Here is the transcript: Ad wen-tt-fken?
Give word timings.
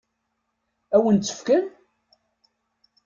Ad 0.95 1.01
wen-tt-fken? 1.03 1.65